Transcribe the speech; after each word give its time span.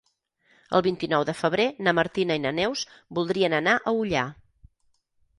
El 0.77 0.83
vint-i-nou 0.85 1.25
de 1.29 1.33
febrer 1.41 1.67
na 1.87 1.93
Martina 1.97 2.37
i 2.39 2.41
na 2.45 2.51
Neus 2.59 2.85
voldrien 3.19 3.55
anar 3.59 3.75
a 3.77 3.93
Ullà. 3.99 4.23